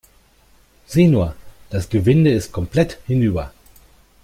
[0.87, 1.35] Sieh nur,
[1.69, 3.51] das Gewinde ist komplett hinüber.